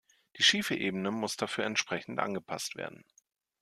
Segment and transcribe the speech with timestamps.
[0.39, 3.05] Die schiefe Ebene muss dafür entsprechend angepasst werden.